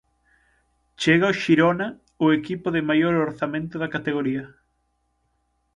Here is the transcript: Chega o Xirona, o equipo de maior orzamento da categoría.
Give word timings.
Chega 1.01 1.31
o 1.33 1.37
Xirona, 1.41 1.87
o 2.25 2.27
equipo 2.39 2.67
de 2.75 2.85
maior 2.89 3.13
orzamento 3.27 3.75
da 3.79 3.91
categoría. 3.95 4.45